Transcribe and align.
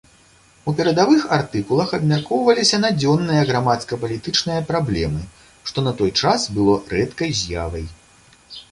У 0.69 0.73
перадавых 0.77 1.21
артыкулах 1.37 1.93
абмяркоўваліся 1.97 2.79
надзённыя 2.85 3.43
грамадска-палітычныя 3.51 4.67
праблемы, 4.71 5.21
што 5.71 5.77
на 5.87 5.95
той 6.03 6.11
час 6.25 6.53
было 6.59 6.81
рэдкай 6.97 7.39
з'явай. 7.45 7.85